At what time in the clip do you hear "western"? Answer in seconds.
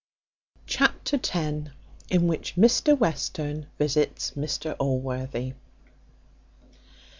2.97-3.67